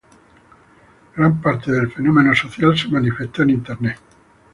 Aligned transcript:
Gran 1.15 1.39
parte 1.43 1.71
del 1.71 1.91
fenómeno 1.91 2.33
social 2.33 2.75
se 2.75 2.87
manifestó 2.87 3.43
en 3.43 3.49
Internet. 3.51 3.99